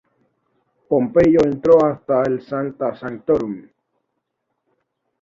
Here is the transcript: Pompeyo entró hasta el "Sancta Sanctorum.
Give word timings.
Pompeyo 0.89 1.41
entró 1.45 1.85
hasta 1.85 2.23
el 2.23 2.41
"Sancta 2.41 2.95
Sanctorum. 2.95 3.67